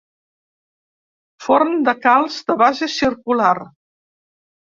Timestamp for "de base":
2.47-2.87